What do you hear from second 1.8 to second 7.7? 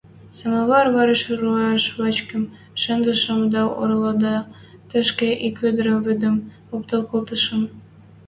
вачкым шӹндӹшӹм дӓ ородыла тӹшкӹ ик ведӹрӓ вӹдӹм оптал колтышым.